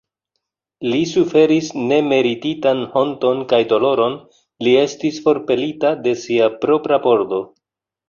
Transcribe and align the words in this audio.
Li 0.93 1.01
suferis 1.09 1.69
nemerititan 1.91 2.81
honton 2.95 3.45
kaj 3.53 3.61
doloron, 3.75 4.19
li 4.69 4.77
estis 4.89 5.23
forpelita 5.29 5.97
de 6.09 6.19
sia 6.27 6.53
propra 6.67 7.05
pordo. 7.09 7.47